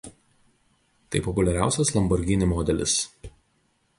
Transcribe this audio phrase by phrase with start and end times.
[1.15, 2.99] Tai populiariausias Lamborghini modelis.